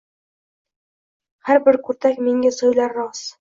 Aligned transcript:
Har 1.49 1.61
bir 1.67 1.79
kurtak 1.91 2.23
menga 2.29 2.53
so’ylar 2.57 2.99
roz 3.03 3.23